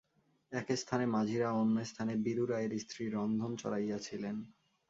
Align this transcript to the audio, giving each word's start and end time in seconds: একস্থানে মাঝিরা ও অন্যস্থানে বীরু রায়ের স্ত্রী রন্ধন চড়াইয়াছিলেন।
একস্থানে 0.51 1.05
মাঝিরা 1.07 1.47
ও 1.51 1.57
অন্যস্থানে 1.61 2.13
বীরু 2.25 2.43
রায়ের 2.45 2.73
স্ত্রী 2.79 3.03
রন্ধন 3.07 3.51
চড়াইয়াছিলেন। 3.55 4.35